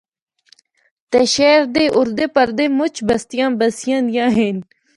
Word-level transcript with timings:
تے 1.09 1.19
شہر 1.33 1.61
دے 1.73 1.83
اُردے 1.95 2.25
پَردے 2.35 2.65
مُچ 2.77 2.95
بستیاں 3.07 3.49
بسیاں 3.59 4.01
دیّاں 4.07 4.29
ہن۔ 4.37 4.57